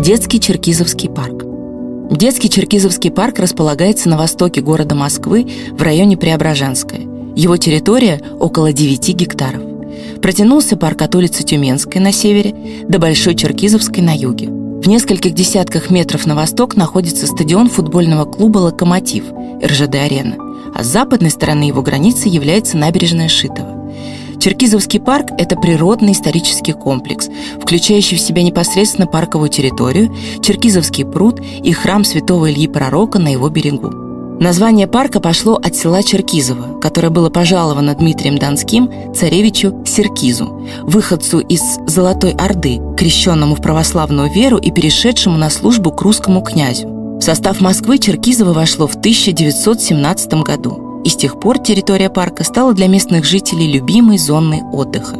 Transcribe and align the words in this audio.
Детский 0.00 0.40
Черкизовский 0.40 1.10
парк. 1.10 1.44
Детский 2.10 2.48
Черкизовский 2.48 3.10
парк 3.10 3.38
располагается 3.38 4.08
на 4.08 4.16
востоке 4.16 4.62
города 4.62 4.94
Москвы 4.94 5.46
в 5.72 5.82
районе 5.82 6.16
Преображенское. 6.16 7.02
Его 7.36 7.58
территория 7.58 8.18
около 8.38 8.72
9 8.72 9.14
гектаров. 9.14 9.60
Протянулся 10.22 10.78
парк 10.78 11.02
от 11.02 11.14
улицы 11.16 11.42
Тюменской 11.42 12.00
на 12.00 12.12
севере 12.12 12.54
до 12.88 12.98
Большой 12.98 13.34
Черкизовской 13.34 14.02
на 14.02 14.16
юге. 14.16 14.48
В 14.48 14.88
нескольких 14.88 15.34
десятках 15.34 15.90
метров 15.90 16.26
на 16.26 16.34
восток 16.34 16.76
находится 16.76 17.26
стадион 17.26 17.68
футбольного 17.68 18.24
клуба 18.24 18.56
«Локомотив» 18.56 19.24
РЖД-арена, 19.62 20.36
а 20.74 20.82
с 20.82 20.86
западной 20.86 21.30
стороны 21.30 21.64
его 21.64 21.82
границы 21.82 22.30
является 22.30 22.78
набережная 22.78 23.28
Шитова. 23.28 23.79
Черкизовский 24.40 25.00
парк– 25.00 25.26
это 25.38 25.54
природный 25.54 26.12
исторический 26.12 26.72
комплекс, 26.72 27.28
включающий 27.60 28.16
в 28.16 28.20
себя 28.20 28.42
непосредственно 28.42 29.06
парковую 29.06 29.50
территорию, 29.50 30.16
Черкизовский 30.42 31.04
пруд 31.04 31.40
и 31.62 31.72
храм 31.72 32.04
святого 32.04 32.50
Ильи 32.50 32.66
Пророка 32.66 33.18
на 33.18 33.28
его 33.28 33.50
берегу. 33.50 33.90
Название 34.40 34.86
парка 34.86 35.20
пошло 35.20 35.56
от 35.56 35.76
села 35.76 36.02
Черкизово, 36.02 36.80
которое 36.80 37.10
было 37.10 37.28
пожаловано 37.28 37.94
Дмитрием 37.94 38.38
Донским 38.38 38.90
царевичу 39.14 39.84
Серкизу, 39.84 40.66
выходцу 40.84 41.40
из 41.40 41.60
Золотой 41.86 42.32
Орды, 42.32 42.80
крещенному 42.96 43.54
в 43.54 43.60
православную 43.60 44.32
веру 44.32 44.56
и 44.56 44.70
перешедшему 44.70 45.36
на 45.36 45.50
службу 45.50 45.92
к 45.92 46.00
русскому 46.00 46.40
князю. 46.40 46.88
В 46.88 47.20
состав 47.20 47.60
Москвы 47.60 47.98
Черкизово 47.98 48.54
вошло 48.54 48.86
в 48.86 48.94
1917 48.94 50.32
году 50.42 50.89
и 51.04 51.08
с 51.08 51.16
тех 51.16 51.38
пор 51.40 51.58
территория 51.58 52.10
парка 52.10 52.44
стала 52.44 52.74
для 52.74 52.86
местных 52.86 53.24
жителей 53.24 53.70
любимой 53.70 54.18
зоной 54.18 54.62
отдыха. 54.72 55.16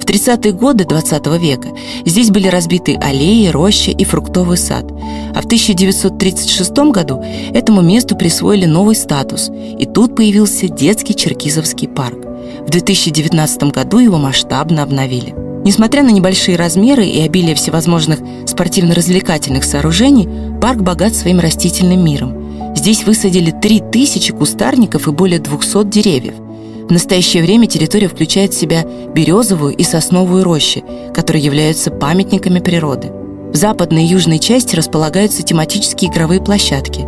В 0.00 0.04
30-е 0.04 0.52
годы 0.52 0.84
20 0.84 1.26
века 1.38 1.68
здесь 2.06 2.30
были 2.30 2.48
разбиты 2.48 2.96
аллеи, 2.96 3.48
роща 3.48 3.90
и 3.90 4.04
фруктовый 4.04 4.56
сад, 4.56 4.86
а 5.34 5.42
в 5.42 5.44
1936 5.44 6.72
году 6.90 7.22
этому 7.52 7.82
месту 7.82 8.16
присвоили 8.16 8.64
новый 8.64 8.96
статус, 8.96 9.50
и 9.50 9.84
тут 9.84 10.16
появился 10.16 10.68
детский 10.68 11.14
Черкизовский 11.14 11.88
парк. 11.88 12.18
В 12.66 12.70
2019 12.70 13.64
году 13.64 13.98
его 13.98 14.16
масштабно 14.16 14.82
обновили. 14.82 15.34
Несмотря 15.64 16.02
на 16.02 16.10
небольшие 16.10 16.56
размеры 16.56 17.04
и 17.04 17.20
обилие 17.20 17.54
всевозможных 17.54 18.20
спортивно-развлекательных 18.46 19.64
сооружений, 19.64 20.28
парк 20.60 20.78
богат 20.78 21.14
своим 21.14 21.40
растительным 21.40 22.02
миром– 22.04 22.34
Здесь 22.78 23.02
высадили 23.02 23.50
3000 23.50 24.34
кустарников 24.34 25.08
и 25.08 25.10
более 25.10 25.40
200 25.40 25.90
деревьев. 25.90 26.34
В 26.88 26.92
настоящее 26.92 27.42
время 27.42 27.66
территория 27.66 28.06
включает 28.06 28.54
в 28.54 28.56
себя 28.56 28.84
березовую 29.12 29.74
и 29.74 29.82
сосновую 29.82 30.44
рощи, 30.44 30.84
которые 31.12 31.42
являются 31.42 31.90
памятниками 31.90 32.60
природы. 32.60 33.10
В 33.52 33.56
западной 33.56 34.04
и 34.04 34.06
южной 34.06 34.38
части 34.38 34.76
располагаются 34.76 35.42
тематические 35.42 36.08
игровые 36.08 36.40
площадки. 36.40 37.00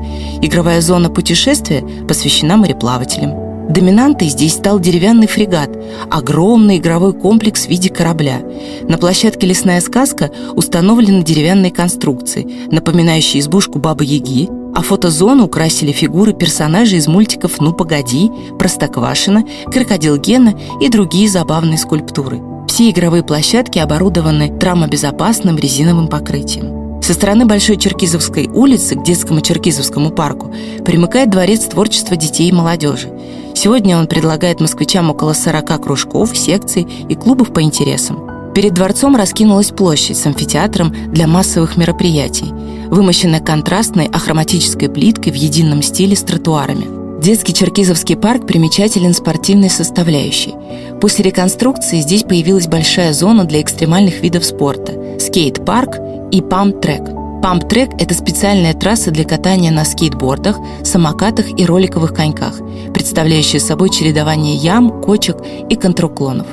Игровая 0.43 0.81
зона 0.81 1.09
путешествия 1.09 1.85
посвящена 2.09 2.57
мореплавателям. 2.57 3.73
Доминантой 3.73 4.27
здесь 4.27 4.55
стал 4.55 4.81
деревянный 4.81 5.29
фрегат, 5.29 5.71
огромный 6.11 6.79
игровой 6.79 7.13
комплекс 7.13 7.67
в 7.67 7.69
виде 7.69 7.91
корабля. 7.91 8.43
На 8.89 8.99
площадке 8.99 9.47
«Лесная 9.47 9.81
сказка» 9.81 10.33
установлены 10.57 11.23
деревянные 11.23 11.71
конструкции, 11.71 12.67
напоминающие 12.73 13.39
избушку 13.41 13.79
Бабы-Яги, 13.79 14.60
а 14.75 14.83
фотозону 14.83 15.45
украсили 15.45 15.93
фигуры 15.93 16.33
персонажей 16.33 16.99
из 16.99 17.09
мультиков 17.09 17.61
«Ну, 17.61 17.73
погоди», 17.73 18.31
«Простоквашино», 18.59 19.45
«Крокодил 19.67 20.17
Гена» 20.17 20.55
и 20.81 20.89
другие 20.89 21.29
забавные 21.29 21.79
скульптуры. 21.79 22.41
Все 22.69 22.91
игровые 22.91 23.23
площадки 23.23 23.79
оборудованы 23.79 24.57
травмобезопасным 24.59 25.57
резиновым 25.57 26.09
покрытием. 26.09 27.03
Со 27.03 27.15
стороны 27.15 27.47
Большой 27.47 27.77
Черкизовской 27.77 28.47
улицы 28.47 28.95
к 28.95 29.03
детскому 29.03 29.41
Черкизовскому 29.41 30.11
парку 30.11 30.55
примыкает 30.85 31.31
Дворец 31.31 31.65
творчества 31.65 32.17
детей 32.17 32.49
и 32.49 32.53
молодежи. 32.53 33.13
Сегодня 33.55 33.99
он 33.99 34.07
предлагает 34.07 34.61
москвичам 34.61 35.11
около 35.11 35.33
40 35.33 35.83
кружков, 35.83 36.37
секций 36.37 36.87
и 37.09 37.15
клубов 37.17 37.53
по 37.53 37.63
интересам. 37.63 38.30
Перед 38.55 38.75
дворцом 38.75 39.15
раскинулась 39.15 39.71
площадь 39.71 40.17
с 40.17 40.27
амфитеатром 40.27 40.93
для 41.13 41.27
массовых 41.27 41.77
мероприятий, 41.77 42.53
вымощенная 42.89 43.41
контрастной 43.41 44.07
ахроматической 44.07 44.89
плиткой 44.89 45.33
в 45.33 45.37
едином 45.37 45.83
стиле 45.83 46.17
с 46.17 46.23
тротуарами. 46.23 47.01
Детский 47.21 47.55
Черкизовский 47.55 48.17
парк 48.17 48.47
примечателен 48.47 49.15
спортивной 49.15 49.71
составляющей. 49.71 50.55
После 51.01 51.25
реконструкции 51.27 52.01
здесь 52.01 52.25
появилась 52.25 52.67
большая 52.67 53.13
зона 53.13 53.45
для 53.45 53.61
экстремальных 53.61 54.21
видов 54.23 54.45
спорта– 54.45 54.95
скейт-парк 55.21 55.99
и 56.33 56.41
памп-трек. 56.41 57.03
Памп-трек– 57.43 57.91
это 57.99 58.15
специальная 58.15 58.75
трасса 58.75 59.11
для 59.11 59.25
катания 59.25 59.71
на 59.71 59.85
скейтбордах, 59.85 60.59
самокатах 60.83 61.47
и 61.59 61.65
роликовых 61.65 62.15
коньках, 62.15 62.61
представляющая 62.93 63.61
собой 63.61 63.91
чередование 63.91 64.57
ям, 64.57 65.01
кочек 65.03 65.37
и 65.69 65.77
контруклонов. 65.77 66.47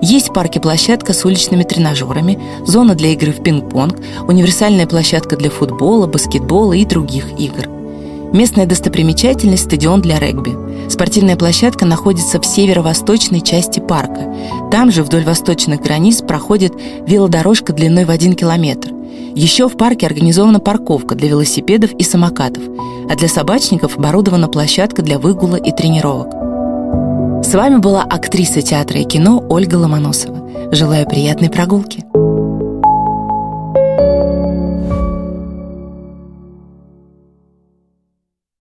Есть 0.00 0.28
в 0.28 0.32
парке 0.32 0.60
площадка 0.60 1.12
с 1.12 1.24
уличными 1.24 1.62
тренажерами, 1.62 2.38
зона 2.66 2.94
для 2.94 3.10
игры 3.10 3.32
в 3.32 3.42
пинг-понг, 3.42 3.98
универсальная 4.26 4.86
площадка 4.86 5.36
для 5.36 5.50
футбола, 5.50 6.06
баскетбола 6.06 6.72
и 6.74 6.84
других 6.84 7.38
игр. 7.38 7.68
Местная 8.32 8.66
достопримечательность– 8.66 9.62
стадион 9.64 10.02
для 10.02 10.18
регби. 10.18 10.54
Спортивная 10.90 11.36
площадка 11.36 11.86
находится 11.86 12.38
в 12.40 12.44
северо-восточной 12.44 13.40
части 13.40 13.80
парка. 13.80 14.34
Там 14.70 14.92
же 14.92 15.02
вдоль 15.02 15.24
восточных 15.24 15.80
границ 15.80 16.20
проходит 16.20 16.74
велодорожка 17.06 17.72
длиной 17.72 18.04
в 18.04 18.10
один 18.10 18.34
километр. 18.34 18.90
Еще 19.34 19.68
в 19.68 19.76
парке 19.76 20.06
организована 20.06 20.60
парковка 20.60 21.14
для 21.14 21.28
велосипедов 21.28 21.92
и 21.92 22.02
самокатов, 22.02 22.62
а 23.08 23.14
для 23.16 23.28
собачников 23.28 23.96
оборудована 23.96 24.48
площадка 24.48 25.00
для 25.00 25.18
выгула 25.18 25.56
и 25.56 25.72
тренировок. 25.72 26.28
С 27.48 27.54
вами 27.54 27.78
была 27.78 28.02
актриса 28.02 28.60
театра 28.60 29.00
и 29.00 29.04
кино 29.04 29.42
Ольга 29.48 29.76
Ломоносова. 29.76 30.70
Желаю 30.70 31.08
приятной 31.08 31.48
прогулки. 31.48 32.04